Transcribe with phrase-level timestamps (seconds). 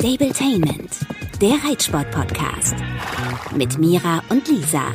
[0.00, 0.92] Stabletainment,
[1.40, 2.76] der Reitsport-Podcast.
[3.56, 4.92] Mit Mira und Lisa.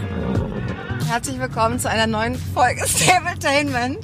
[1.09, 3.99] Herzlich willkommen zu einer neuen Folge Stabletainment.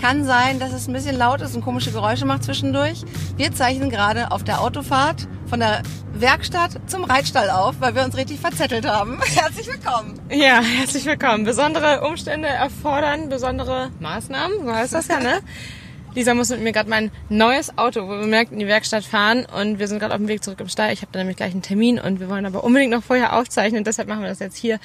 [0.00, 3.02] Kann sein, dass es ein bisschen laut ist und komische Geräusche macht zwischendurch.
[3.36, 5.82] Wir zeichnen gerade auf der Autofahrt von der
[6.14, 9.20] Werkstatt zum Reitstall auf, weil wir uns richtig verzettelt haben.
[9.24, 10.18] Herzlich willkommen.
[10.30, 11.44] Ja, herzlich willkommen.
[11.44, 15.38] Besondere Umstände erfordern besondere Maßnahmen, so heißt das ja, ne?
[16.14, 19.46] Lisa muss mit mir gerade mein neues Auto, wo wir merkt, in die Werkstatt fahren
[19.46, 20.92] und wir sind gerade auf dem Weg zurück im Stall.
[20.92, 23.84] Ich habe da nämlich gleich einen Termin und wir wollen aber unbedingt noch vorher aufzeichnen.
[23.84, 24.80] Deshalb machen wir das jetzt hier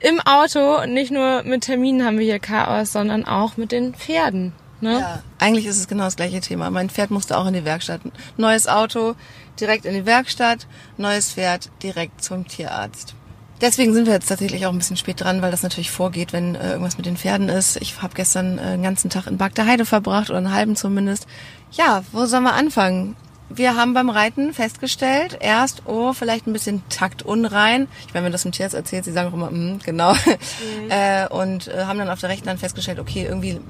[0.00, 0.82] im Auto.
[0.82, 4.52] Und nicht nur mit Terminen haben wir hier Chaos, sondern auch mit den Pferden.
[4.80, 4.98] Ne?
[5.00, 6.70] Ja, eigentlich ist es genau das gleiche Thema.
[6.70, 8.00] Mein Pferd musste auch in die Werkstatt.
[8.36, 9.14] Neues Auto,
[9.60, 13.14] direkt in die Werkstatt, neues Pferd, direkt zum Tierarzt.
[13.60, 16.54] Deswegen sind wir jetzt tatsächlich auch ein bisschen spät dran, weil das natürlich vorgeht, wenn
[16.54, 17.76] äh, irgendwas mit den Pferden ist.
[17.76, 21.26] Ich habe gestern äh, den ganzen Tag in Bagder Heide verbracht oder einen halben zumindest.
[21.70, 23.16] Ja, wo sollen wir anfangen?
[23.50, 27.88] Wir haben beim Reiten festgestellt, erst, oh, vielleicht ein bisschen taktunrein.
[28.08, 30.12] Ich meine, wenn das dem Tierarzt erzählt, sie sagen auch immer, mm, genau.
[30.24, 30.90] Mhm.
[30.90, 33.60] äh, und äh, haben dann auf der rechten Hand festgestellt, okay, irgendwie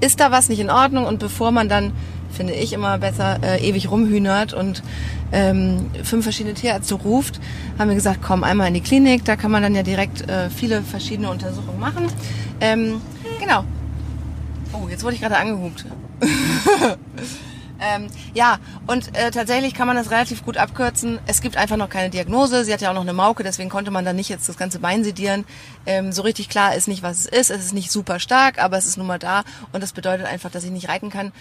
[0.00, 1.06] ist da was nicht in Ordnung.
[1.06, 1.92] Und bevor man dann,
[2.32, 4.82] finde ich immer besser, äh, ewig rumhühnert und
[5.32, 7.40] ähm, fünf verschiedene Tierärzte ruft,
[7.78, 10.50] haben wir gesagt, komm einmal in die Klinik, da kann man dann ja direkt äh,
[10.50, 12.06] viele verschiedene Untersuchungen machen.
[12.60, 13.00] Ähm,
[13.38, 13.64] genau.
[14.72, 15.84] Oh, jetzt wurde ich gerade angehupt.
[17.80, 21.18] Ähm, ja, und äh, tatsächlich kann man das relativ gut abkürzen.
[21.26, 22.64] Es gibt einfach noch keine Diagnose.
[22.64, 24.78] Sie hat ja auch noch eine Mauke, deswegen konnte man dann nicht jetzt das ganze
[24.78, 25.44] Bein sedieren.
[25.86, 27.50] Ähm, so richtig klar ist nicht, was es ist.
[27.50, 29.44] Es ist nicht super stark, aber es ist nun mal da.
[29.72, 31.32] Und das bedeutet einfach, dass ich nicht reiten kann.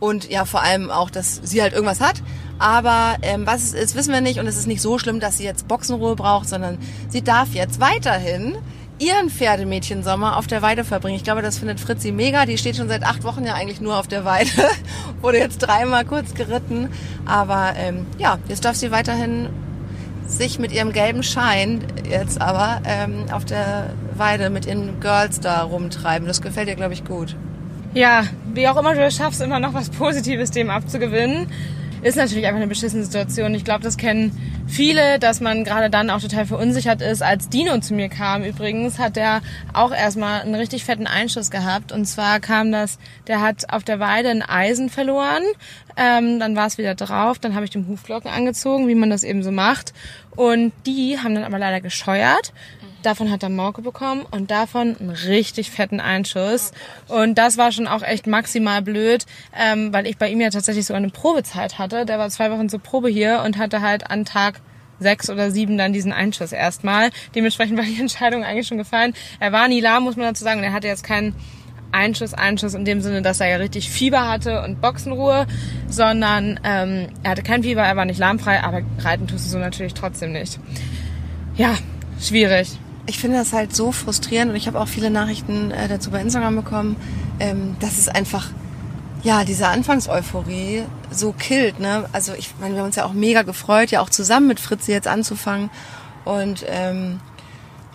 [0.00, 2.22] Und ja, vor allem auch, dass sie halt irgendwas hat.
[2.58, 4.40] Aber ähm, was es ist, wissen wir nicht.
[4.40, 6.78] Und es ist nicht so schlimm, dass sie jetzt Boxenruhe braucht, sondern
[7.08, 8.56] sie darf jetzt weiterhin
[8.98, 11.16] ihren Pferdemädchensommer auf der Weide verbringen.
[11.16, 12.46] Ich glaube, das findet Fritzi mega.
[12.46, 14.50] Die steht schon seit acht Wochen ja eigentlich nur auf der Weide.
[15.20, 16.88] Wurde jetzt dreimal kurz geritten.
[17.26, 19.48] Aber ähm, ja, jetzt darf sie weiterhin
[20.26, 25.62] sich mit ihrem gelben Schein jetzt aber ähm, auf der Weide mit ihren Girls da
[25.62, 26.26] rumtreiben.
[26.26, 27.36] Das gefällt ihr, glaube ich, gut.
[27.92, 31.46] Ja, wie auch immer du es schaffst, immer noch was Positives dem abzugewinnen
[32.04, 33.54] ist natürlich einfach eine beschissene Situation.
[33.54, 34.30] Ich glaube, das kennen
[34.66, 37.22] viele, dass man gerade dann auch total verunsichert ist.
[37.22, 39.40] Als Dino zu mir kam übrigens, hat der
[39.72, 41.92] auch erstmal einen richtig fetten Einschuss gehabt.
[41.92, 45.42] Und zwar kam das, der hat auf der Weide ein Eisen verloren.
[45.96, 47.38] Ähm, dann war es wieder drauf.
[47.38, 49.94] Dann habe ich dem Hufglocken angezogen, wie man das eben so macht.
[50.36, 52.52] Und die haben dann aber leider gescheuert.
[53.04, 56.72] Davon hat er Morke bekommen und davon einen richtig fetten Einschuss.
[57.06, 60.86] Und das war schon auch echt maximal blöd, ähm, weil ich bei ihm ja tatsächlich
[60.86, 62.06] sogar eine Probezeit hatte.
[62.06, 64.62] Der war zwei Wochen zur Probe hier und hatte halt an Tag
[65.00, 67.10] sechs oder sieben dann diesen Einschuss erstmal.
[67.34, 69.12] Dementsprechend war die Entscheidung eigentlich schon gefallen.
[69.38, 70.60] Er war nie lahm, muss man dazu sagen.
[70.60, 71.34] Und er hatte jetzt keinen
[71.92, 75.46] Einschuss, Einschuss in dem Sinne, dass er ja richtig Fieber hatte und Boxenruhe,
[75.88, 79.58] sondern ähm, er hatte kein Fieber, er war nicht lahmfrei, aber reiten tust du so
[79.58, 80.58] natürlich trotzdem nicht.
[81.54, 81.76] Ja,
[82.18, 86.10] schwierig ich finde das halt so frustrierend und ich habe auch viele Nachrichten äh, dazu
[86.10, 86.96] bei Instagram bekommen,
[87.40, 88.48] ähm, dass es einfach,
[89.22, 91.80] ja, diese Anfangseuphorie so killt.
[91.80, 92.08] Ne?
[92.12, 94.92] Also ich meine, wir haben uns ja auch mega gefreut, ja auch zusammen mit Fritzi
[94.92, 95.70] jetzt anzufangen.
[96.24, 97.20] Und ähm,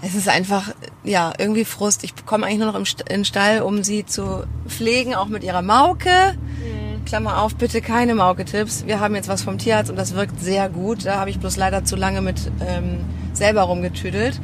[0.01, 0.71] es ist einfach,
[1.03, 2.03] ja, irgendwie Frust.
[2.03, 5.27] Ich komme eigentlich nur noch im St in den Stall, um sie zu pflegen, auch
[5.27, 6.35] mit ihrer Mauke.
[6.35, 7.05] Mhm.
[7.05, 8.85] Klammer auf, bitte keine Mauke-Tipps.
[8.85, 11.05] Wir haben jetzt was vom Tierarzt und das wirkt sehr gut.
[11.05, 12.99] Da habe ich bloß leider zu lange mit ähm,
[13.33, 14.39] selber rumgetüdelt.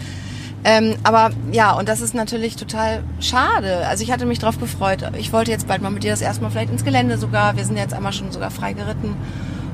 [0.68, 3.86] Ähm, aber ja, und das ist natürlich total schade.
[3.88, 5.12] Also ich hatte mich drauf gefreut.
[5.16, 7.56] Ich wollte jetzt bald mal mit dir das erste Mal vielleicht ins Gelände sogar.
[7.56, 9.16] Wir sind jetzt einmal schon sogar frei geritten.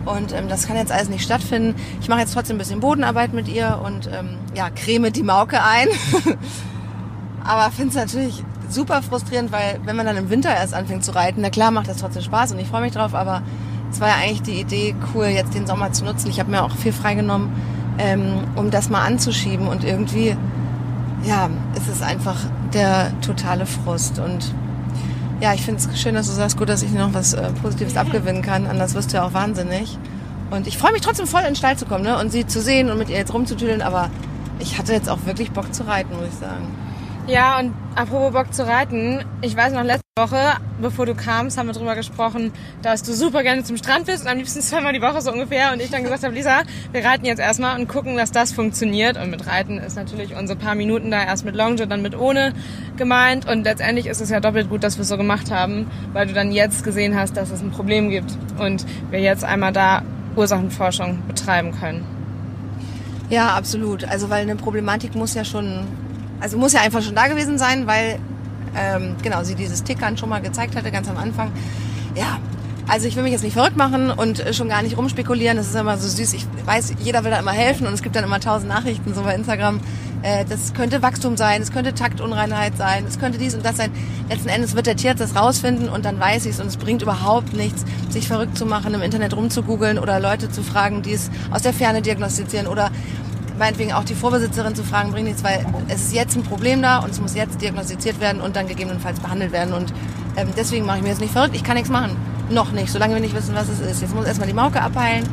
[0.06, 1.75] Und ähm, das kann jetzt alles nicht stattfinden.
[2.01, 5.63] Ich mache jetzt trotzdem ein bisschen Bodenarbeit mit ihr und ähm, ja, creme die Mauke
[5.63, 5.88] ein.
[7.46, 11.16] aber finde es natürlich super frustrierend, weil wenn man dann im Winter erst anfängt zu
[11.16, 13.44] reiten, na klar macht das trotzdem Spaß und ich freue mich drauf, aber
[13.91, 16.30] es war ja eigentlich die Idee, cool, jetzt den Sommer zu nutzen.
[16.30, 17.50] Ich habe mir auch viel freigenommen,
[17.97, 20.35] ähm, um das mal anzuschieben und irgendwie
[21.24, 22.38] ja, es ist einfach
[22.74, 24.20] der totale Frust.
[24.20, 24.54] Und
[25.40, 27.98] ja, ich finde es schön, dass du sagst, gut, dass ich noch was äh, Positives
[27.98, 28.68] abgewinnen kann.
[28.68, 29.98] Anders wirst du ja auch wahnsinnig.
[30.51, 32.18] Und ich freue mich trotzdem voll in den Stall zu kommen ne?
[32.18, 33.81] und sie zu sehen und mit ihr jetzt rumzutüdeln.
[33.81, 34.10] Aber
[34.60, 36.68] ich hatte jetzt auch wirklich Bock zu reiten, muss ich sagen.
[37.28, 39.84] Ja, und apropos Bock zu reiten, ich weiß noch,
[40.19, 44.25] Woche, bevor du kamst, haben wir drüber gesprochen, dass du super gerne zum Strand bist
[44.25, 45.72] und am liebsten zweimal die Woche so ungefähr.
[45.72, 49.16] Und ich dann gesagt habe, Lisa, wir reiten jetzt erstmal und gucken, dass das funktioniert.
[49.16, 52.52] Und mit Reiten ist natürlich unsere paar Minuten da erst mit Longe, dann mit ohne
[52.98, 53.48] gemeint.
[53.48, 56.34] Und letztendlich ist es ja doppelt gut, dass wir es so gemacht haben, weil du
[56.34, 60.02] dann jetzt gesehen hast, dass es ein Problem gibt und wir jetzt einmal da
[60.36, 62.06] Ursachenforschung betreiben können.
[63.30, 64.04] Ja, absolut.
[64.04, 65.88] Also weil eine Problematik muss ja schon
[66.42, 68.19] also muss ja einfach schon da gewesen sein, weil
[68.75, 71.51] ähm, genau sie dieses Tickern schon mal gezeigt hatte, ganz am Anfang.
[72.15, 72.39] Ja,
[72.88, 75.56] Also ich will mich jetzt nicht verrückt machen und schon gar nicht rumspekulieren.
[75.56, 76.33] Das ist immer so süß.
[76.33, 79.21] Ich weiß, jeder will da immer helfen und es gibt dann immer tausend Nachrichten so
[79.21, 79.79] bei Instagram.
[80.23, 83.91] Äh, das könnte Wachstum sein, es könnte Taktunreinheit sein, es könnte dies und das sein.
[84.29, 87.01] Letzten Endes wird der Tierarzt das rausfinden und dann weiß ich es und es bringt
[87.01, 91.31] überhaupt nichts, sich verrückt zu machen, im Internet rumzugoogeln oder Leute zu fragen, die es
[91.50, 92.91] aus der Ferne diagnostizieren oder
[93.57, 97.00] meinetwegen auch die Vorbesitzerin zu fragen, bringt nichts, weil es ist jetzt ein Problem da
[97.00, 99.74] und es muss jetzt diagnostiziert werden und dann gegebenenfalls behandelt werden.
[99.74, 99.94] Und
[100.36, 101.56] ähm, deswegen mache ich mir jetzt nicht verrückt.
[101.56, 102.15] Ich kann nichts machen.
[102.50, 104.01] Noch nicht, solange wir nicht wissen, was es ist.
[104.01, 105.27] Jetzt muss erstmal die Mauke abheilen.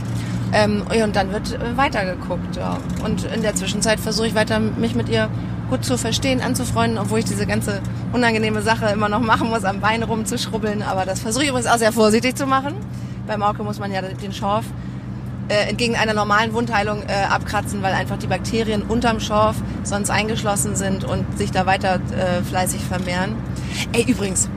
[0.53, 2.57] Ähm, und dann wird äh, weitergeguckt.
[2.57, 2.79] Ja.
[3.05, 5.29] Und in der Zwischenzeit versuche ich weiter, mich mit ihr
[5.69, 7.81] gut zu verstehen, anzufreunden, obwohl ich diese ganze
[8.13, 10.83] unangenehme Sache immer noch machen muss, am Bein rumzuschrubbeln.
[10.83, 12.75] Aber das versuche ich übrigens auch sehr vorsichtig zu machen.
[13.27, 14.65] Bei Mauke muss man ja den Schorf
[15.49, 20.77] äh, entgegen einer normalen Wundheilung äh, abkratzen, weil einfach die Bakterien unterm Schorf sonst eingeschlossen
[20.77, 23.37] sind und sich da weiter äh, fleißig vermehren.
[23.93, 24.49] Ey, übrigens,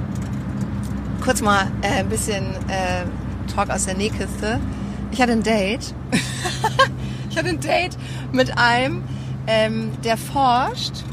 [1.21, 3.05] kurz mal äh, ein bisschen äh,
[3.53, 4.59] Talk aus der Nähkiste.
[5.11, 5.93] Ich hatte ein Date.
[7.29, 7.97] ich hatte ein Date
[8.31, 9.03] mit einem,
[9.47, 11.03] ähm, der forscht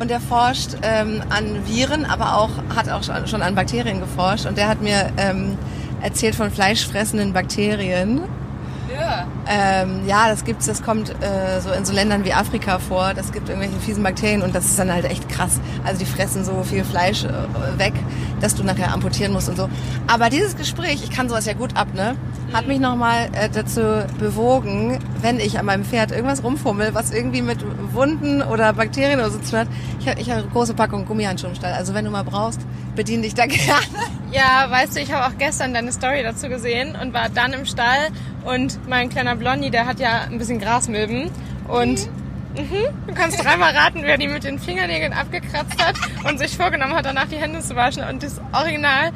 [0.00, 4.58] und der forscht ähm, an Viren, aber auch hat auch schon an Bakterien geforscht und
[4.58, 5.56] der hat mir ähm,
[6.02, 8.22] erzählt von fleischfressenden Bakterien
[9.16, 9.26] ja.
[9.46, 13.12] Ähm, ja, das gibt's, das kommt äh, so in so Ländern wie Afrika vor.
[13.14, 15.60] Das gibt irgendwelche fiesen Bakterien und das ist dann halt echt krass.
[15.84, 17.92] Also die fressen so viel Fleisch äh, weg,
[18.40, 19.68] dass du nachher amputieren musst und so.
[20.06, 22.16] Aber dieses Gespräch, ich kann sowas ja gut ab, ne?
[22.52, 27.42] Hat mich nochmal äh, dazu bewogen, wenn ich an meinem Pferd irgendwas rumfummel, was irgendwie
[27.42, 27.58] mit
[27.92, 29.68] Wunden oder Bakterien oder so zu tun hat.
[30.00, 31.72] Ich habe ich hab eine große Packung Gummihandschuhe im Stall.
[31.72, 32.60] Also wenn du mal brauchst,
[32.94, 33.80] bedien dich da gerne.
[34.30, 37.66] Ja, weißt du, ich habe auch gestern deine Story dazu gesehen und war dann im
[37.66, 38.08] Stall
[38.44, 41.30] und mein kleiner Blondie, der hat ja ein bisschen Grasmilben
[41.68, 42.88] und mhm.
[43.06, 45.96] Du kannst dreimal raten, wer die mit den Fingernägeln abgekratzt hat
[46.28, 48.04] und sich vorgenommen hat, danach die Hände zu waschen.
[48.04, 49.12] Und das Original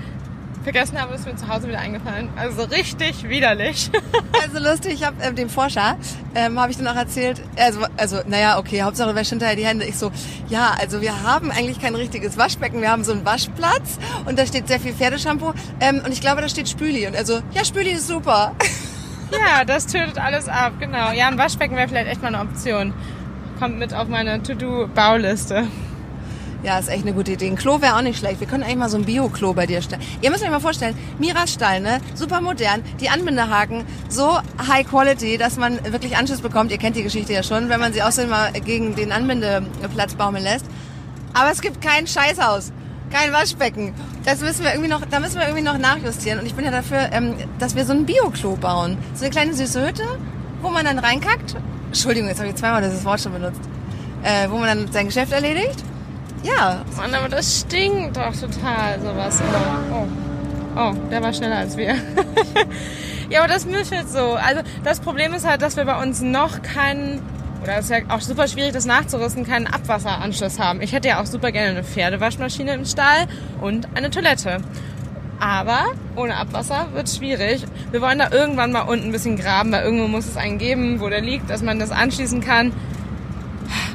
[0.64, 2.28] vergessen habe, ist mir zu Hause wieder eingefallen.
[2.36, 3.90] Also richtig widerlich.
[4.40, 5.98] Also lustig, ich habe äh, dem Forscher,
[6.34, 9.84] ähm, habe ich dann auch erzählt, also, also naja, okay, Hauptsache wäscht hinterher die Hände.
[9.84, 10.10] Ich so,
[10.48, 14.46] ja, also wir haben eigentlich kein richtiges Waschbecken, wir haben so einen Waschplatz und da
[14.46, 17.06] steht sehr viel Pferdeshampoo ähm, und ich glaube, da steht Spüli.
[17.06, 18.54] Und also, ja, Spüli ist super.
[19.32, 21.12] Ja, das tötet alles ab, genau.
[21.12, 22.92] Ja, ein Waschbecken wäre vielleicht echt mal eine Option.
[23.58, 25.66] Kommt mit auf meine To-Do-Bauliste.
[26.62, 27.46] Ja, ist echt eine gute Idee.
[27.46, 28.40] Ein Klo wäre auch nicht schlecht.
[28.40, 30.02] Wir können eigentlich mal so ein Bio-Klo bei dir stellen.
[30.22, 32.00] Ihr müsst euch mal vorstellen, Miras Stall, ne?
[32.14, 32.82] Super modern.
[33.00, 36.72] Die Anbindehaken so high quality, dass man wirklich Anschluss bekommt.
[36.72, 40.42] Ihr kennt die Geschichte ja schon, wenn man sie außerdem mal gegen den Anbindeplatz baumeln
[40.42, 40.66] lässt.
[41.32, 42.72] Aber es gibt kein Scheißhaus.
[43.10, 43.94] Kein Waschbecken.
[44.24, 46.40] Das müssen wir irgendwie noch, da müssen wir irgendwie noch nachjustieren.
[46.40, 48.98] Und ich bin ja dafür, ähm, dass wir so ein Bio-Klo bauen.
[49.14, 50.04] So eine kleine süße Hütte,
[50.62, 51.56] wo man dann reinkackt.
[51.86, 53.60] Entschuldigung, jetzt habe ich zweimal dieses Wort schon benutzt.
[54.22, 55.82] Äh, wo man dann sein Geschäft erledigt
[56.42, 56.84] ja.
[56.96, 59.42] Mann, aber das stinkt doch total, sowas.
[59.92, 60.06] Oh.
[60.76, 61.96] oh, der war schneller als wir.
[63.30, 64.34] ja, aber das müffelt so.
[64.34, 67.20] Also das Problem ist halt, dass wir bei uns noch keinen,
[67.62, 70.80] oder es ist ja auch super schwierig, das nachzurüsten, keinen Abwasseranschluss haben.
[70.80, 73.26] Ich hätte ja auch super gerne eine Pferdewaschmaschine im Stall
[73.60, 74.58] und eine Toilette.
[75.40, 75.84] Aber
[76.16, 77.64] ohne Abwasser wird schwierig.
[77.92, 81.00] Wir wollen da irgendwann mal unten ein bisschen graben, weil irgendwo muss es einen geben,
[81.00, 82.72] wo der liegt, dass man das anschließen kann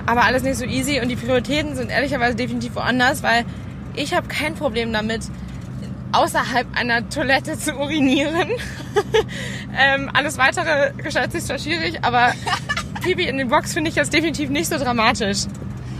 [0.06, 3.46] aber alles nicht so easy und die Prioritäten sind ehrlicherweise definitiv woanders, weil
[3.96, 5.22] ich habe kein Problem damit,
[6.12, 8.50] außerhalb einer Toilette zu urinieren.
[9.78, 12.34] ähm, alles weitere gestaltet sich zwar schwierig, aber
[13.04, 15.46] Pipi in den Box finde ich jetzt definitiv nicht so dramatisch.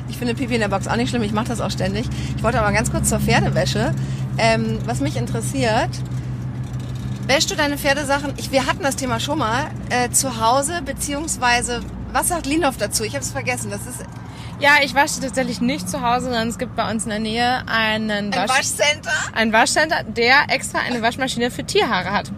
[0.10, 2.06] Ich finde Pipi in der Box auch nicht schlimm, ich mache das auch ständig.
[2.36, 3.94] Ich wollte aber ganz kurz zur Pferdewäsche.
[4.38, 5.90] Ähm, was mich interessiert,
[7.28, 11.82] wäschst du deine Pferdesachen, ich, wir hatten das Thema schon mal, äh, zu Hause, beziehungsweise
[12.12, 13.04] was sagt Linhoff dazu?
[13.04, 13.72] Ich habe es vergessen.
[13.72, 14.06] Das ist
[14.60, 17.68] ja, ich wasche tatsächlich nicht zu Hause, sondern es gibt bei uns in der Nähe
[17.68, 19.12] einen ein Wasch Waschcenter.
[19.34, 22.32] Ein Waschcenter, der extra eine Waschmaschine für Tierhaare hat.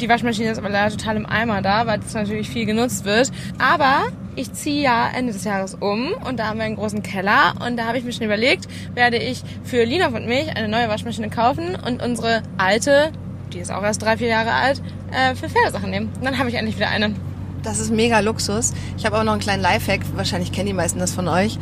[0.00, 3.30] Die Waschmaschine ist aber leider total im Eimer da, weil das natürlich viel genutzt wird.
[3.58, 7.54] Aber ich ziehe ja Ende des Jahres um und da haben wir einen großen Keller
[7.66, 10.88] und da habe ich mir schon überlegt, werde ich für Linov und mich eine neue
[10.88, 13.10] Waschmaschine kaufen und unsere alte,
[13.54, 16.12] die ist auch erst drei, vier Jahre alt, äh, für Pferdesachen nehmen.
[16.16, 17.14] Und dann habe ich endlich wieder eine.
[17.62, 18.74] Das ist mega Luxus.
[18.98, 21.58] Ich habe aber noch einen kleinen Lifehack, wahrscheinlich kennen die meisten das von euch.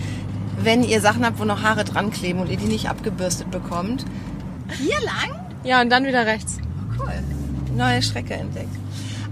[0.59, 4.05] Wenn ihr Sachen habt, wo noch Haare dran kleben und ihr die nicht abgebürstet bekommt,
[4.79, 5.39] hier lang?
[5.63, 6.59] Ja, und dann wieder rechts.
[6.99, 7.34] Oh, cool.
[7.75, 8.75] Neue Strecke entdeckt.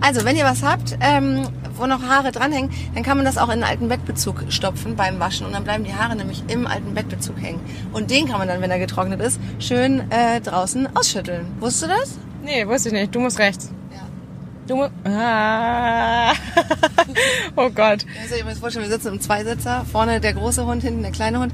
[0.01, 1.47] Also, wenn ihr was habt, ähm,
[1.77, 5.21] wo noch Haare dranhängen, dann kann man das auch in einen alten Bettbezug stopfen beim
[5.21, 7.61] Waschen und dann bleiben die Haare nämlich im alten Bettbezug hängen.
[7.93, 11.47] Und den kann man dann, wenn er getrocknet ist, schön äh, draußen ausschütteln.
[11.61, 12.19] Wusstest du das?
[12.45, 13.15] Nee, wusste ich nicht.
[13.15, 13.71] Du musst rechts.
[14.67, 14.93] Du musst.
[15.05, 16.33] Ah.
[17.57, 18.07] oh Gott.
[18.23, 19.85] Also ich muss vorstellen, wir sitzen im Zweisitzer.
[19.91, 21.53] Vorne der große Hund, hinten der kleine Hund.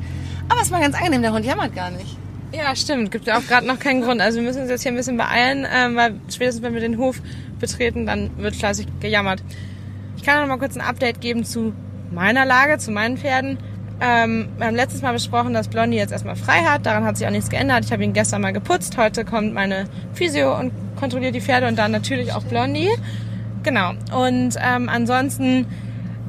[0.48, 2.16] Aber es war ganz angenehm, der Hund jammert gar nicht.
[2.52, 3.10] Ja, stimmt.
[3.10, 4.20] Gibt ja auch gerade noch keinen Grund.
[4.20, 6.98] Also wir müssen uns jetzt hier ein bisschen beeilen, ähm, weil spätestens wenn wir den
[6.98, 7.20] Hof
[7.60, 9.42] betreten, dann wird fleißig gejammert.
[10.16, 11.74] Ich kann noch mal kurz ein Update geben zu
[12.10, 13.58] meiner Lage, zu meinen Pferden.
[14.00, 16.86] Ähm, wir haben letztes Mal besprochen, dass Blondie jetzt erstmal frei hat.
[16.86, 17.84] Daran hat sich auch nichts geändert.
[17.84, 18.96] Ich habe ihn gestern mal geputzt.
[18.96, 22.90] Heute kommt meine Physio und kontrolliert die Pferde und dann natürlich auch Blondie.
[23.62, 23.90] Genau.
[24.14, 25.66] Und ähm, ansonsten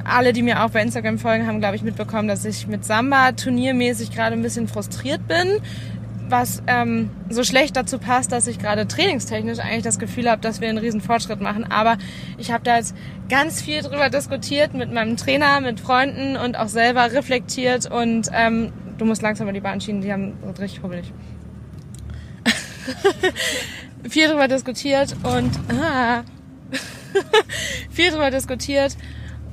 [0.04, 3.32] alle, die mir auch bei Instagram folgen, haben, glaube ich, mitbekommen, dass ich mit Samba
[3.32, 5.60] turniermäßig gerade ein bisschen frustriert bin
[6.30, 10.60] was ähm, so schlecht dazu passt, dass ich gerade trainingstechnisch eigentlich das Gefühl habe, dass
[10.60, 11.64] wir einen riesen Fortschritt machen.
[11.64, 11.98] Aber
[12.38, 12.94] ich habe da jetzt
[13.28, 17.90] ganz viel drüber diskutiert mit meinem Trainer, mit Freunden und auch selber reflektiert.
[17.90, 21.12] Und ähm, du musst langsam mal die Bahn schienen, die haben richtig hubbelig.
[24.08, 26.22] viel drüber diskutiert und ah,
[27.90, 28.96] viel drüber diskutiert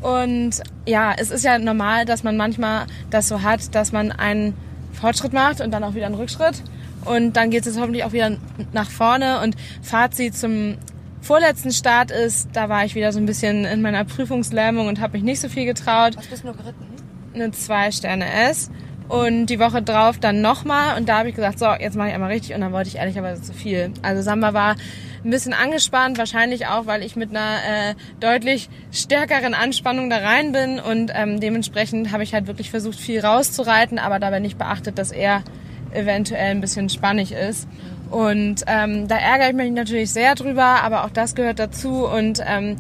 [0.02, 4.54] und ja, es ist ja normal, dass man manchmal das so hat, dass man einen
[5.00, 6.62] Fortschritt macht und dann auch wieder einen Rückschritt.
[7.06, 8.38] Und dann geht es hoffentlich auch wieder
[8.74, 9.42] nach vorne.
[9.42, 10.78] Und Fazit zum
[11.22, 15.14] vorletzten Start ist, da war ich wieder so ein bisschen in meiner Prüfungslähmung und habe
[15.14, 16.18] mich nicht so viel getraut.
[16.18, 16.86] Was bist du nur geritten?
[17.34, 18.70] Eine zwei Sterne S.
[19.10, 20.98] Und die Woche drauf dann nochmal.
[20.98, 22.54] Und da habe ich gesagt, so, jetzt mache ich einmal richtig.
[22.54, 23.92] Und dann wollte ich ehrlicherweise zu viel.
[24.02, 24.76] Also Samba war
[25.24, 30.52] ein bisschen angespannt, wahrscheinlich auch, weil ich mit einer äh, deutlich stärkeren Anspannung da rein
[30.52, 34.98] bin und ähm, dementsprechend habe ich halt wirklich versucht, viel rauszureiten, aber dabei nicht beachtet,
[34.98, 35.44] dass er
[35.92, 37.68] eventuell ein bisschen spannig ist.
[38.10, 42.42] Und ähm, da ärgere ich mich natürlich sehr drüber, aber auch das gehört dazu und
[42.46, 42.78] ähm,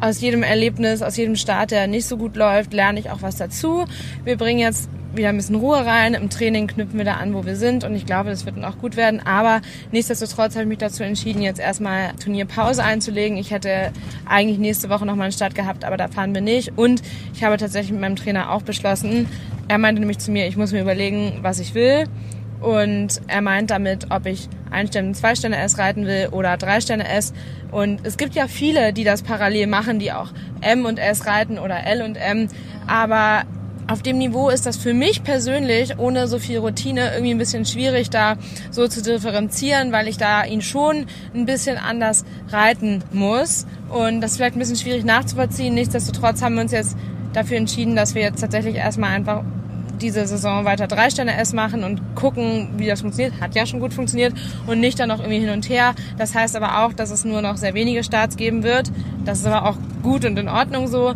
[0.00, 3.36] aus jedem Erlebnis, aus jedem Start, der nicht so gut läuft, lerne ich auch was
[3.36, 3.84] dazu.
[4.24, 6.14] Wir bringen jetzt wieder ein bisschen Ruhe rein.
[6.14, 8.64] Im Training knüpfen wir da an, wo wir sind und ich glaube, das wird dann
[8.64, 9.20] auch gut werden.
[9.24, 9.60] Aber
[9.92, 13.36] nichtsdestotrotz habe ich mich dazu entschieden, jetzt erstmal Turnierpause einzulegen.
[13.38, 13.92] Ich hätte
[14.26, 16.76] eigentlich nächste Woche noch mal einen Start gehabt, aber da fahren wir nicht.
[16.76, 17.02] Und
[17.34, 19.26] ich habe tatsächlich mit meinem Trainer auch beschlossen,
[19.68, 22.06] er meinte nämlich zu mir, ich muss mir überlegen, was ich will.
[22.60, 26.80] Und er meint damit, ob ich ein Sterne, zwei Sterne S reiten will oder drei
[26.80, 27.32] Sterne S.
[27.70, 31.58] Und es gibt ja viele, die das parallel machen, die auch M und S reiten
[31.58, 32.48] oder L und M.
[32.86, 33.44] Aber
[33.90, 37.64] auf dem Niveau ist das für mich persönlich ohne so viel Routine irgendwie ein bisschen
[37.64, 38.36] schwierig, da
[38.70, 43.66] so zu differenzieren, weil ich da ihn schon ein bisschen anders reiten muss.
[43.88, 45.74] Und das ist vielleicht ein bisschen schwierig nachzuvollziehen.
[45.74, 46.96] Nichtsdestotrotz haben wir uns jetzt
[47.32, 49.42] dafür entschieden, dass wir jetzt tatsächlich erstmal einfach
[50.00, 53.40] diese Saison weiter drei Sterne S machen und gucken, wie das funktioniert.
[53.40, 54.34] Hat ja schon gut funktioniert
[54.68, 55.96] und nicht dann noch irgendwie hin und her.
[56.16, 58.90] Das heißt aber auch, dass es nur noch sehr wenige Starts geben wird.
[59.24, 61.12] Das ist aber auch gut und in Ordnung so.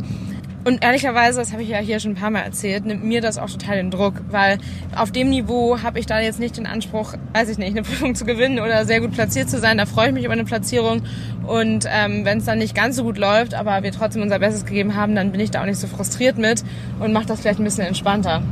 [0.64, 3.37] Und ehrlicherweise, das habe ich ja hier schon ein paar Mal erzählt, nimmt mir das
[3.37, 4.59] auch total den Druck, weil
[4.97, 8.14] auf dem Niveau habe ich da jetzt nicht den Anspruch, weiß ich nicht, eine Prüfung
[8.14, 9.76] zu gewinnen oder sehr gut platziert zu sein.
[9.76, 11.02] Da freue ich mich über eine Platzierung.
[11.47, 14.64] Und ähm, wenn es dann nicht ganz so gut läuft, aber wir trotzdem unser Bestes
[14.64, 16.64] gegeben haben, dann bin ich da auch nicht so frustriert mit
[16.99, 18.42] und mache das vielleicht ein bisschen entspannter.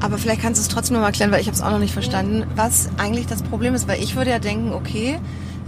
[0.00, 1.78] Aber vielleicht kannst du es trotzdem noch mal erklären, weil ich habe es auch noch
[1.78, 3.88] nicht verstanden, was eigentlich das Problem ist.
[3.88, 5.18] Weil ich würde ja denken, okay,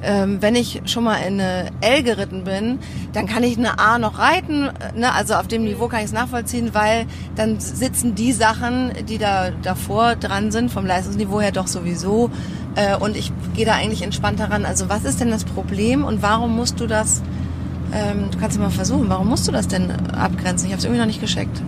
[0.02, 2.78] ähm, wenn ich schon mal in eine L geritten bin,
[3.12, 4.68] dann kann ich eine A noch reiten.
[4.96, 5.12] Ne?
[5.12, 7.06] Also auf dem Niveau kann ich es nachvollziehen, weil
[7.36, 12.30] dann sitzen die Sachen, die da davor dran sind, vom Leistungsniveau her doch sowieso.
[12.74, 14.64] Äh, und ich gehe da eigentlich entspannter ran.
[14.64, 17.22] Also was ist denn das Problem und warum musst du das,
[17.92, 20.66] ähm, du kannst ja mal versuchen, warum musst du das denn abgrenzen?
[20.66, 21.62] Ich habe es irgendwie noch nicht gescheckt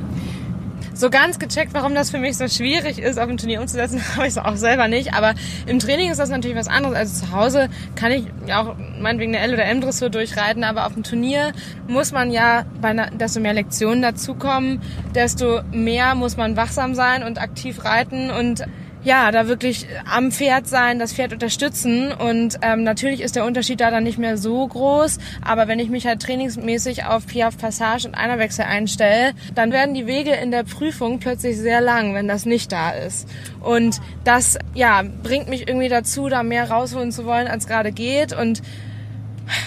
[0.94, 4.26] so ganz gecheckt, warum das für mich so schwierig ist, auf ein Turnier umzusetzen, habe
[4.26, 5.14] ich es auch selber nicht.
[5.14, 5.34] Aber
[5.66, 6.96] im Training ist das natürlich was anderes.
[6.96, 10.94] Also zu Hause kann ich ja auch meinetwegen eine L- oder M-Dressur durchreiten, aber auf
[10.94, 11.52] dem Turnier
[11.88, 14.80] muss man ja, bei einer, desto mehr Lektionen dazukommen,
[15.14, 18.64] desto mehr muss man wachsam sein und aktiv reiten und
[19.04, 23.80] ja, da wirklich am Pferd sein, das Pferd unterstützen und ähm, natürlich ist der Unterschied
[23.80, 28.08] da dann nicht mehr so groß, aber wenn ich mich halt trainingsmäßig auf Piaf Passage
[28.08, 32.46] und Einerwechsel einstelle, dann werden die Wege in der Prüfung plötzlich sehr lang, wenn das
[32.46, 33.28] nicht da ist.
[33.60, 38.32] Und das, ja, bringt mich irgendwie dazu, da mehr rausholen zu wollen, als gerade geht
[38.32, 38.62] und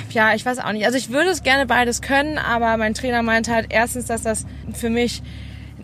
[0.10, 0.86] ja, ich weiß auch nicht.
[0.86, 4.48] Also ich würde es gerne beides können, aber mein Trainer meint halt erstens, dass das
[4.74, 5.22] für mich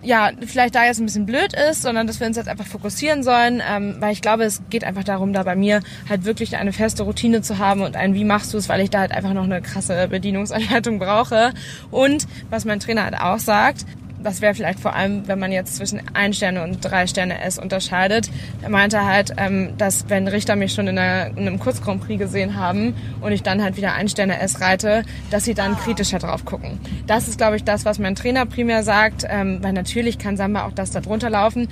[0.04, 3.24] ja, vielleicht da jetzt ein bisschen blöd ist, sondern dass wir uns jetzt einfach fokussieren
[3.24, 6.74] sollen, ähm, weil ich glaube, es geht einfach darum, da bei mir halt wirklich eine
[6.74, 9.34] feste Routine zu haben und ein Wie machst du es, weil ich da halt einfach
[9.34, 11.54] noch eine krasse Bedienungsanleitung brauche.
[11.92, 13.86] Und was mein Trainer halt auch sagt,
[14.24, 17.60] das wäre vielleicht vor allem, wenn man jetzt zwischen ein Sterne und drei Sterne S
[17.60, 18.30] unterscheidet.
[18.62, 22.02] Er meinte halt, ähm, dass wenn Richter mich schon in, einer, in einem Kurz Grand
[22.02, 25.78] Prix gesehen haben und ich dann halt wieder ein Sterne S reite, dass sie dann
[25.78, 26.80] kritischer drauf gucken.
[27.08, 30.66] Das ist, glaube ich, das, was mein Trainer primär sagt, ähm, weil natürlich kann Samba
[30.66, 31.68] auch das da drunter laufen.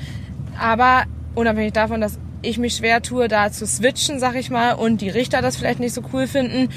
[0.60, 1.03] Aber
[1.36, 5.10] unabhängig davon, dass ich mich schwer tue, da zu switchen, sag ich mal, und die
[5.10, 6.70] Richter das vielleicht nicht so cool finden,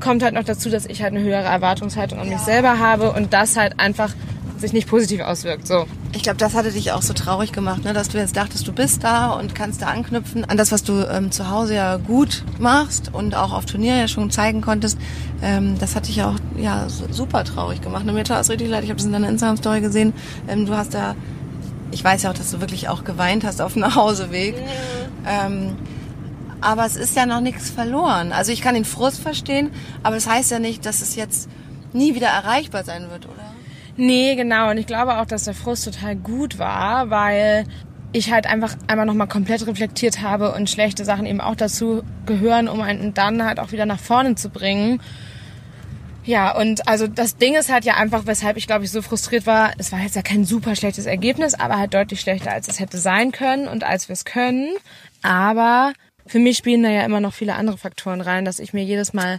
[0.00, 3.32] kommt halt noch dazu, dass ich halt eine höhere Erwartungshaltung an mich selber habe und
[3.32, 4.14] das halt einfach
[4.60, 5.66] sich nicht positiv auswirkt.
[5.66, 5.86] So.
[6.12, 7.92] Ich glaube, das hatte dich auch so traurig gemacht, ne?
[7.92, 11.08] dass du jetzt dachtest, du bist da und kannst da anknüpfen an das, was du
[11.10, 14.98] ähm, zu Hause ja gut machst und auch auf Turnier ja schon zeigen konntest.
[15.42, 18.06] Ähm, das hat dich auch ja super traurig gemacht.
[18.06, 18.84] Und mir tat es richtig leid.
[18.84, 20.12] Ich habe das in deiner Instagram-Story gesehen.
[20.48, 21.14] Ähm, du hast da,
[21.90, 24.54] ich weiß ja auch, dass du wirklich auch geweint hast auf dem Nachhauseweg.
[25.26, 25.76] Ähm,
[26.60, 28.32] aber es ist ja noch nichts verloren.
[28.32, 29.70] Also ich kann den Frust verstehen,
[30.02, 31.48] aber das heißt ja nicht, dass es jetzt
[31.92, 33.59] nie wieder erreichbar sein wird, oder?
[33.96, 34.70] Nee, genau.
[34.70, 37.64] Und ich glaube auch, dass der Frust total gut war, weil
[38.12, 42.68] ich halt einfach einmal nochmal komplett reflektiert habe und schlechte Sachen eben auch dazu gehören,
[42.68, 45.00] um einen dann halt auch wieder nach vorne zu bringen.
[46.24, 49.46] Ja, und also das Ding ist halt ja einfach, weshalb ich glaube ich so frustriert
[49.46, 49.72] war.
[49.78, 52.98] Es war jetzt ja kein super schlechtes Ergebnis, aber halt deutlich schlechter, als es hätte
[52.98, 54.74] sein können und als wir es können.
[55.22, 55.92] Aber
[56.26, 59.12] für mich spielen da ja immer noch viele andere Faktoren rein, dass ich mir jedes
[59.12, 59.38] Mal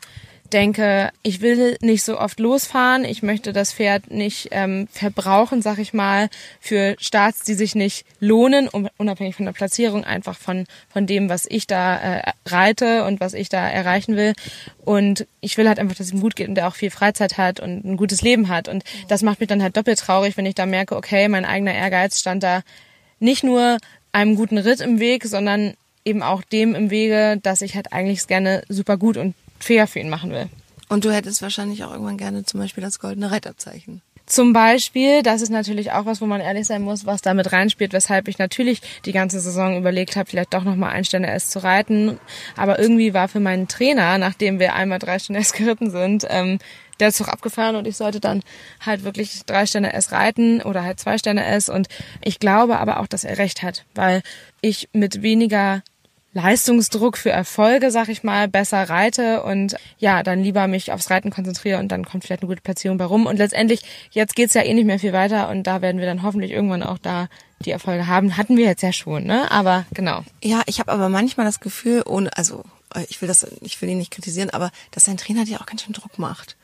[0.53, 5.79] denke, ich will nicht so oft losfahren, ich möchte das Pferd nicht ähm, verbrauchen, sag
[5.79, 6.29] ich mal,
[6.60, 11.46] für Starts, die sich nicht lohnen, unabhängig von der Platzierung, einfach von, von dem, was
[11.48, 14.34] ich da äh, reite und was ich da erreichen will.
[14.84, 17.38] Und ich will halt einfach, dass es ihm gut geht und der auch viel Freizeit
[17.38, 18.67] hat und ein gutes Leben hat.
[18.67, 21.74] Und das macht mich dann halt doppelt traurig, wenn ich da merke, okay, mein eigener
[21.74, 22.62] Ehrgeiz stand da
[23.20, 23.77] nicht nur
[24.12, 28.27] einem guten Ritt im Weg, sondern eben auch dem im Wege, dass ich halt eigentlich
[28.27, 30.50] gerne super gut und fair für ihn machen will.
[30.89, 34.01] Und du hättest wahrscheinlich auch irgendwann gerne zum Beispiel das goldene Reiterzeichen.
[34.25, 37.91] Zum Beispiel, das ist natürlich auch was, wo man ehrlich sein muss, was damit reinspielt,
[37.91, 41.60] weshalb ich natürlich die ganze Saison überlegt habe, vielleicht doch nochmal ein Sterne S zu
[41.60, 42.20] reiten.
[42.56, 46.60] Aber irgendwie war für meinen Trainer, nachdem wir einmal drei Sterne S geritten sind, ähm,
[47.01, 48.41] der Zug abgefahren und ich sollte dann
[48.80, 51.68] halt wirklich drei Sterne S reiten oder halt zwei Sterne S.
[51.68, 51.88] Und
[52.24, 54.22] ich glaube aber auch, dass er recht hat, weil
[54.62, 55.84] ich mit weniger
[56.33, 61.29] Leistungsdruck für Erfolge, sag ich mal, besser reite und ja, dann lieber mich aufs Reiten
[61.29, 63.25] konzentriere und dann kommt vielleicht eine gute Platzierung bei rum.
[63.25, 66.23] Und letztendlich, jetzt geht's ja eh nicht mehr viel weiter und da werden wir dann
[66.23, 67.27] hoffentlich irgendwann auch da
[67.59, 68.38] die Erfolge haben.
[68.38, 69.51] Hatten wir jetzt ja schon, ne?
[69.51, 70.23] Aber genau.
[70.41, 72.63] Ja, ich habe aber manchmal das Gefühl, ohne, also
[72.95, 75.65] äh, ich will das, ich will ihn nicht kritisieren, aber dass sein Trainer dir auch
[75.65, 76.55] ganz schön Druck macht.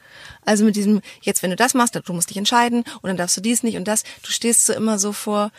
[0.45, 3.37] Also mit diesem, jetzt wenn du das machst, du musst dich entscheiden und dann darfst
[3.37, 4.03] du dies nicht und das.
[4.23, 5.51] Du stehst so immer so vor,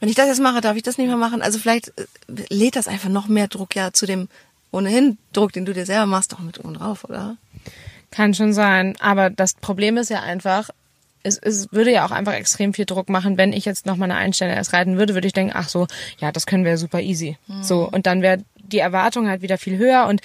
[0.00, 1.42] wenn ich das jetzt mache, darf ich das nicht mehr machen.
[1.42, 2.04] Also vielleicht äh,
[2.48, 4.28] lädt das einfach noch mehr Druck ja zu dem
[4.70, 7.36] ohnehin Druck, den du dir selber machst, doch mit oben drauf, oder?
[8.10, 8.94] Kann schon sein.
[9.00, 10.70] Aber das Problem ist ja einfach,
[11.22, 14.04] es, es würde ja auch einfach extrem viel Druck machen, wenn ich jetzt noch mal
[14.04, 15.86] eine Einstelle erst reiten würde, würde ich denken, ach so,
[16.18, 17.38] ja, das können wir super easy.
[17.46, 17.62] Mhm.
[17.62, 17.88] So.
[17.88, 20.20] Und dann wäre die Erwartung halt wieder viel höher und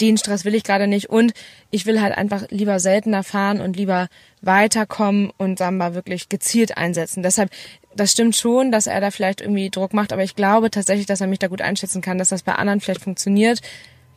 [0.00, 1.32] den Stress will ich gerade nicht und
[1.70, 4.08] ich will halt einfach lieber seltener fahren und lieber
[4.40, 7.22] weiterkommen und Samba wirklich gezielt einsetzen.
[7.22, 7.50] Deshalb
[7.96, 11.20] das stimmt schon, dass er da vielleicht irgendwie Druck macht, aber ich glaube tatsächlich, dass
[11.20, 13.60] er mich da gut einschätzen kann, dass das bei anderen vielleicht funktioniert,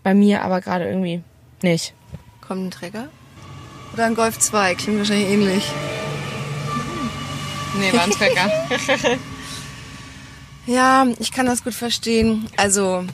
[0.03, 1.21] bei mir aber gerade irgendwie
[1.61, 1.93] nicht.
[2.41, 3.09] Kommt ein Träger?
[3.93, 4.75] Oder ein Golf 2?
[4.75, 5.71] Klingt wahrscheinlich ähnlich.
[7.77, 8.49] Nee, war ein Träger.
[10.65, 12.47] ja, ich kann das gut verstehen.
[12.57, 13.05] Also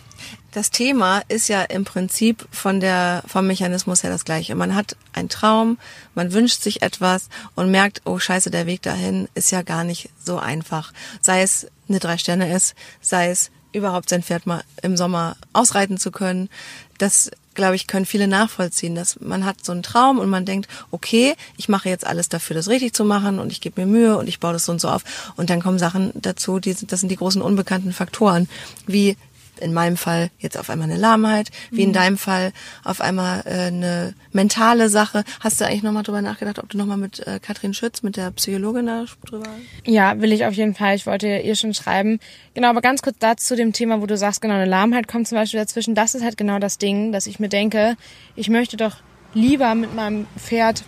[0.52, 4.54] das Thema ist ja im Prinzip von der, vom Mechanismus her das gleiche.
[4.56, 5.78] Man hat einen Traum,
[6.14, 10.10] man wünscht sich etwas und merkt, oh scheiße, der Weg dahin ist ja gar nicht
[10.24, 10.92] so einfach.
[11.22, 15.98] Sei es eine drei Sterne ist, sei es überhaupt sein Pferd mal im Sommer ausreiten
[15.98, 16.50] zu können.
[16.98, 20.70] Das, glaube ich, können viele nachvollziehen, dass man hat so einen Traum und man denkt,
[20.92, 24.18] okay, ich mache jetzt alles dafür, das richtig zu machen und ich gebe mir Mühe
[24.18, 25.04] und ich baue das so und so auf.
[25.38, 28.50] Und dann kommen Sachen dazu, die, das sind die großen unbekannten Faktoren,
[28.86, 29.16] wie
[29.62, 31.94] in meinem Fall jetzt auf einmal eine Lahmheit, wie in mhm.
[31.94, 32.52] deinem Fall
[32.84, 35.24] auf einmal äh, eine mentale Sache.
[35.40, 38.32] Hast du eigentlich nochmal drüber nachgedacht, ob du nochmal mit äh, Katrin Schütz, mit der
[38.32, 39.50] Psychologin da drüber?
[39.86, 40.96] Ja, will ich auf jeden Fall.
[40.96, 42.20] Ich wollte ihr schon schreiben.
[42.54, 45.28] Genau, aber ganz kurz dazu zu dem Thema, wo du sagst, genau, eine Lahmheit kommt
[45.28, 45.94] zum Beispiel dazwischen.
[45.94, 47.98] Das ist halt genau das Ding, dass ich mir denke,
[48.38, 48.96] ich möchte doch
[49.34, 50.86] lieber mit meinem Pferd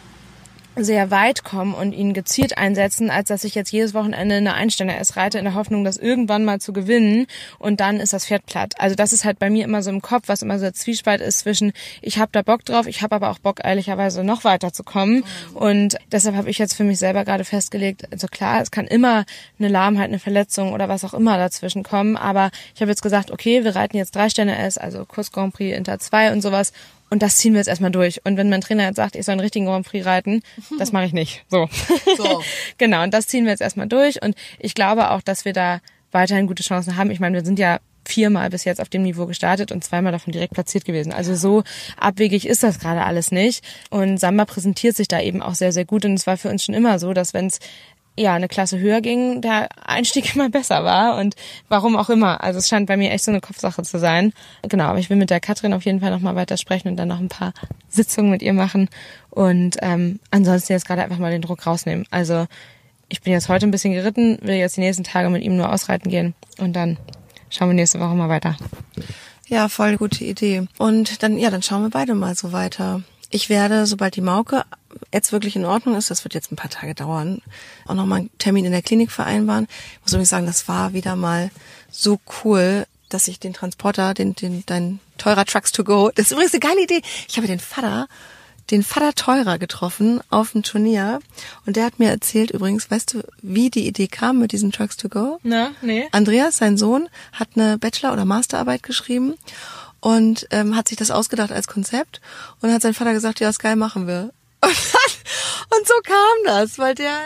[0.75, 4.95] sehr weit kommen und ihn gezielt einsetzen, als dass ich jetzt jedes Wochenende eine Einstände
[4.95, 7.27] S reite in der Hoffnung, das irgendwann mal zu gewinnen.
[7.59, 8.73] Und dann ist das Pferd platt.
[8.79, 11.21] Also das ist halt bei mir immer so im Kopf, was immer so der Zwiespalt
[11.21, 14.73] ist zwischen ich habe da Bock drauf, ich habe aber auch Bock ehrlicherweise noch weiter
[14.73, 18.71] zu kommen und deshalb habe ich jetzt für mich selber gerade festgelegt, also klar, es
[18.71, 19.25] kann immer
[19.59, 23.31] eine Lahmheit, eine Verletzung oder was auch immer dazwischen kommen, aber ich habe jetzt gesagt,
[23.31, 26.73] okay, wir reiten jetzt drei Sterne S, also Kurs Grand Prix Inter 2 und sowas
[27.13, 28.25] und das ziehen wir jetzt erstmal durch.
[28.25, 30.41] Und wenn mein Trainer jetzt sagt, ich soll einen richtigen Grand Prix reiten,
[30.79, 31.45] das mache ich nicht.
[31.47, 31.69] So.
[32.17, 32.41] so.
[32.79, 34.23] genau, und das ziehen wir jetzt erstmal durch.
[34.23, 35.79] Und ich glaube auch, dass wir da
[36.11, 37.11] weiterhin gute Chancen haben.
[37.11, 40.33] Ich meine, wir sind ja viermal bis jetzt auf dem Niveau gestartet und zweimal davon
[40.33, 41.13] direkt platziert gewesen.
[41.13, 41.63] Also so
[41.97, 43.63] abwegig ist das gerade alles nicht.
[43.91, 46.05] Und Samba präsentiert sich da eben auch sehr, sehr gut.
[46.05, 47.59] Und es war für uns schon immer so, dass wenn es
[48.17, 51.35] ja, eine Klasse höher ging, der Einstieg immer besser war und
[51.67, 52.43] warum auch immer.
[52.43, 54.33] Also es scheint bei mir echt so eine Kopfsache zu sein.
[54.61, 57.07] Genau, aber ich will mit der Katrin auf jeden Fall nochmal weiter sprechen und dann
[57.07, 57.53] noch ein paar
[57.89, 58.89] Sitzungen mit ihr machen
[59.29, 62.05] und ähm, ansonsten jetzt gerade einfach mal den Druck rausnehmen.
[62.11, 62.45] Also
[63.09, 65.71] ich bin jetzt heute ein bisschen geritten, will jetzt die nächsten Tage mit ihm nur
[65.71, 66.97] ausreiten gehen und dann
[67.49, 68.57] schauen wir nächste Woche mal weiter.
[69.47, 70.67] Ja, voll gute Idee.
[70.77, 73.01] Und dann, ja, dann schauen wir beide mal so weiter.
[73.33, 74.63] Ich werde, sobald die Mauke
[75.11, 77.41] jetzt wirklich in Ordnung ist, das wird jetzt ein paar Tage dauern,
[77.87, 79.67] auch nochmal einen Termin in der Klinik vereinbaren.
[79.95, 81.49] Ich muss übrigens sagen, das war wieder mal
[81.89, 86.31] so cool, dass ich den Transporter, den, den, dein teurer Trucks to go, das ist
[86.33, 87.01] übrigens eine geile Idee.
[87.27, 88.07] Ich habe den Vater
[88.71, 91.19] den Vater Teurer getroffen auf dem Turnier
[91.65, 94.95] und der hat mir erzählt übrigens, weißt du, wie die Idee kam mit diesen Trucks
[94.95, 95.39] to go?
[95.43, 96.07] Na, nee.
[96.11, 99.33] Andreas, sein Sohn, hat eine Bachelor- oder Masterarbeit geschrieben
[100.03, 102.19] und ähm, hat sich das ausgedacht als Konzept
[102.59, 104.33] und hat sein Vater gesagt, ja, ist geil, machen wir.
[104.63, 107.17] Und, dann, und so kam das, weil der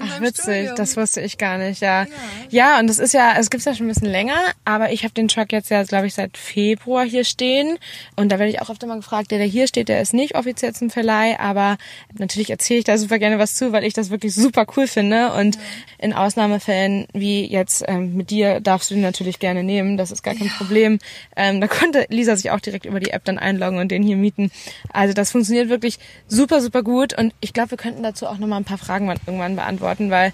[0.00, 0.76] Ach, witzig, Studium.
[0.76, 2.04] das wusste ich gar nicht, ja.
[2.04, 2.08] ja.
[2.50, 5.14] Ja, und das ist ja, es gibt's ja schon ein bisschen länger, aber ich habe
[5.14, 7.78] den Truck jetzt ja, glaube ich, seit Februar hier stehen.
[8.16, 10.34] Und da werde ich auch oft immer gefragt, der, der hier steht, der ist nicht
[10.34, 11.76] offiziell zum Verleih, aber
[12.18, 15.32] natürlich erzähle ich da super gerne was zu, weil ich das wirklich super cool finde.
[15.32, 15.60] Und ja.
[15.98, 20.22] in Ausnahmefällen wie jetzt ähm, mit dir darfst du den natürlich gerne nehmen, das ist
[20.22, 20.52] gar kein ja.
[20.56, 20.98] Problem.
[21.36, 24.16] Ähm, da konnte Lisa sich auch direkt über die App dann einloggen und den hier
[24.16, 24.50] mieten.
[24.92, 25.98] Also das funktioniert wirklich
[26.28, 27.16] super, super gut.
[27.16, 30.32] Und ich glaube, wir könnten dazu auch nochmal ein paar Fragen irgendwann beantworten, weil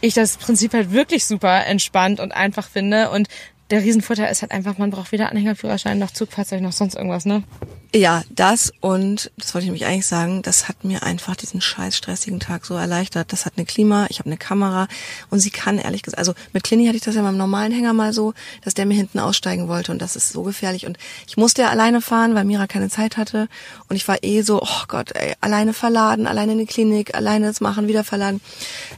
[0.00, 3.10] ich das Prinzip halt wirklich super entspannt und einfach finde.
[3.10, 3.28] Und
[3.70, 7.44] der Riesenvorteil ist halt einfach, man braucht weder Anhängerführerschein noch Zugfahrzeug noch sonst irgendwas, ne?
[7.92, 11.96] Ja, das und das wollte ich nämlich eigentlich sagen, das hat mir einfach diesen scheiß
[11.96, 13.32] stressigen Tag so erleichtert.
[13.32, 14.86] Das hat eine Klima, ich habe eine Kamera
[15.28, 17.92] und sie kann ehrlich gesagt, also mit Clini hatte ich das ja beim normalen Hänger
[17.92, 21.36] mal so, dass der mir hinten aussteigen wollte und das ist so gefährlich und ich
[21.36, 23.48] musste ja alleine fahren, weil Mira keine Zeit hatte
[23.88, 27.48] und ich war eh so, oh Gott, ey, alleine verladen, alleine in die Klinik, alleine
[27.48, 28.40] das machen, wieder verladen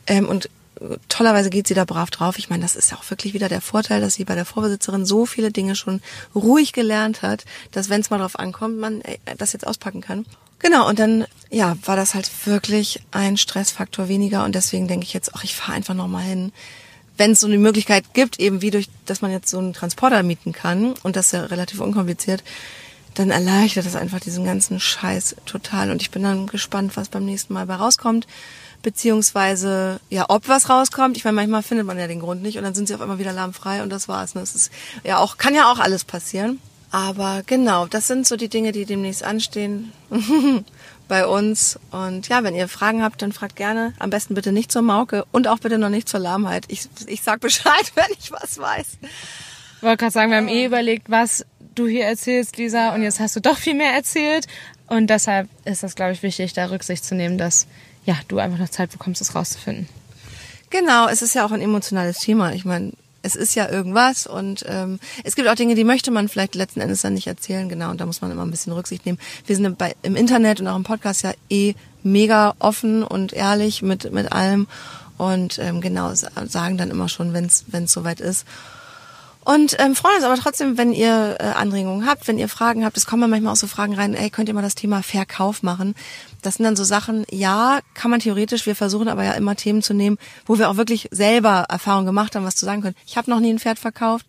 [0.07, 0.51] ähm, und
[1.09, 2.39] tollerweise geht sie da brav drauf.
[2.39, 5.05] Ich meine, das ist ja auch wirklich wieder der Vorteil, dass sie bei der Vorbesitzerin
[5.05, 6.01] so viele Dinge schon
[6.35, 10.27] ruhig gelernt hat, dass wenn es mal drauf ankommt, man ey, das jetzt auspacken kann.
[10.59, 15.13] Genau, und dann ja, war das halt wirklich ein Stressfaktor weniger und deswegen denke ich
[15.13, 16.53] jetzt, ach, ich fahre einfach nochmal hin.
[17.17, 20.23] Wenn es so eine Möglichkeit gibt, eben wie durch, dass man jetzt so einen Transporter
[20.23, 22.45] mieten kann und das ist ja relativ unkompliziert,
[23.15, 25.91] dann erleichtert das einfach diesen ganzen Scheiß total.
[25.91, 28.27] Und ich bin dann gespannt, was beim nächsten Mal bei rauskommt
[28.83, 31.17] beziehungsweise ja, ob was rauskommt.
[31.17, 33.19] Ich meine, manchmal findet man ja den Grund nicht und dann sind sie auf einmal
[33.19, 34.35] wieder lahmfrei und das war's.
[34.35, 34.41] Ne?
[34.41, 34.71] Das ist
[35.05, 36.61] ja auch, kann ja auch alles passieren.
[36.91, 39.93] Aber genau, das sind so die Dinge, die demnächst anstehen
[41.09, 41.79] bei uns.
[41.91, 43.95] Und ja, wenn ihr Fragen habt, dann fragt gerne.
[43.99, 46.65] Am besten bitte nicht zur Mauke und auch bitte noch nicht zur Lahmheit.
[46.69, 48.99] Ich, ich sag Bescheid, wenn ich was weiß.
[49.77, 53.21] Ich wollte gerade sagen, wir haben eh überlegt, was du hier erzählst, Lisa, und jetzt
[53.21, 54.47] hast du doch viel mehr erzählt.
[54.87, 57.67] Und deshalb ist das, glaube ich, wichtig, da Rücksicht zu nehmen, dass
[58.05, 59.89] ja, du einfach noch Zeit bekommst, es rauszufinden.
[60.71, 62.53] Genau, es ist ja auch ein emotionales Thema.
[62.55, 66.29] Ich meine, es ist ja irgendwas und ähm, es gibt auch Dinge, die möchte man
[66.29, 69.07] vielleicht letzten Endes dann nicht erzählen, genau, und da muss man immer ein bisschen Rücksicht
[69.07, 69.19] nehmen.
[69.47, 73.83] Wir sind bei, im Internet und auch im Podcast ja eh mega offen und ehrlich
[73.83, 74.67] mit, mit allem
[75.19, 78.45] und ähm, genau, sagen dann immer schon, wenn es soweit ist.
[79.45, 82.97] Und ähm, freuen uns aber trotzdem, wenn ihr äh, Anregungen habt, wenn ihr Fragen habt.
[82.97, 85.95] Es kommen manchmal auch so Fragen rein, ey, könnt ihr mal das Thema Verkauf machen?
[86.43, 89.83] Das sind dann so Sachen, ja, kann man theoretisch, wir versuchen aber ja immer Themen
[89.83, 92.97] zu nehmen, wo wir auch wirklich selber Erfahrung gemacht haben, was zu sagen können.
[93.05, 94.27] Ich habe noch nie ein Pferd verkauft.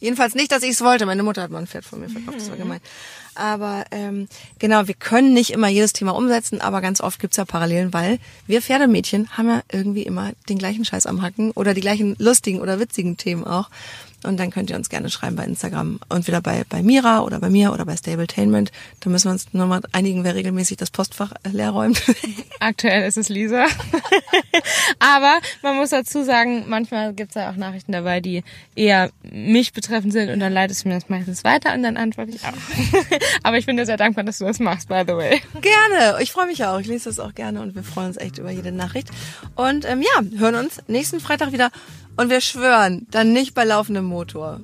[0.00, 1.06] Jedenfalls nicht, dass ich es wollte.
[1.06, 2.80] Meine Mutter hat mal ein Pferd von mir verkauft, das war gemein.
[3.34, 7.44] Aber ähm, genau, wir können nicht immer jedes Thema umsetzen, aber ganz oft gibt's ja
[7.44, 11.80] Parallelen, weil wir Pferdemädchen haben ja irgendwie immer den gleichen Scheiß am Hacken oder die
[11.80, 13.70] gleichen lustigen oder witzigen Themen auch.
[14.24, 16.00] Und dann könnt ihr uns gerne schreiben bei Instagram.
[16.10, 18.72] Entweder bei, bei Mira oder bei mir oder bei Stabletainment.
[19.00, 22.02] Da müssen wir uns nochmal einigen, wer regelmäßig das Postfach leer räumt.
[22.60, 23.66] Aktuell ist es Lisa.
[24.98, 28.42] Aber man muss dazu sagen, manchmal gibt es ja auch Nachrichten dabei, die
[28.74, 32.32] eher mich betreffend sind und dann leitest du mir das meistens weiter und dann antworte
[32.32, 32.52] ich auch.
[33.42, 35.40] Aber ich bin dir sehr dankbar, dass du das machst, by the way.
[35.60, 36.22] Gerne.
[36.22, 36.78] Ich freue mich auch.
[36.80, 39.08] Ich lese das auch gerne und wir freuen uns echt über jede Nachricht.
[39.54, 41.70] Und ähm, ja, hören uns nächsten Freitag wieder
[42.16, 44.60] und wir schwören, dann nicht bei laufendem Motor.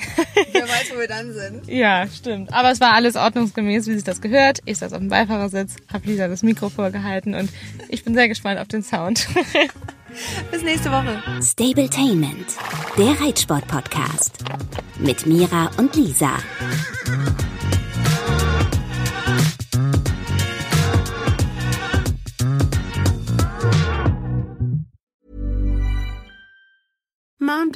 [0.52, 1.68] Wer weiß, wo wir dann sind.
[1.68, 2.52] Ja, stimmt.
[2.52, 4.60] Aber es war alles ordnungsgemäß, wie sich das gehört.
[4.64, 7.50] Ich saß auf dem Beifahrersitz, habe Lisa das Mikro vorgehalten und
[7.88, 9.28] ich bin sehr gespannt auf den Sound.
[10.50, 11.22] Bis nächste Woche.
[11.42, 12.46] Stabletainment,
[12.98, 14.38] der Reitsport-Podcast.
[14.98, 16.36] Mit Mira und Lisa.